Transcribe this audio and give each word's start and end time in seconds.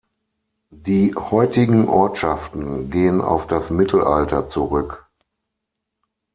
Die 0.73 1.13
heutigen 1.13 1.87
Ortschaften 1.87 2.89
gehen 2.89 3.21
auf 3.21 3.45
das 3.45 3.69
Mittelalter 3.69 4.49
zurück. 4.49 5.05